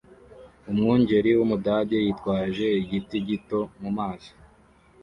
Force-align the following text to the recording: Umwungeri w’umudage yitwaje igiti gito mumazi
Umwungeri 0.69 1.29
w’umudage 1.37 1.97
yitwaje 2.05 2.65
igiti 2.81 3.15
gito 3.27 3.59
mumazi 3.81 4.29